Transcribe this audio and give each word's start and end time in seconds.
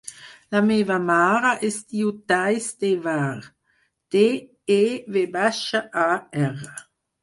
La 0.53 0.61
meva 0.69 0.95
mare 1.09 1.51
es 1.69 1.77
diu 1.93 2.09
Thaís 2.33 2.71
Tevar: 2.87 3.19
te, 4.17 4.27
e, 4.81 4.83
ve 5.17 5.29
baixa, 5.41 5.87
a, 6.11 6.13
erra. 6.51 6.79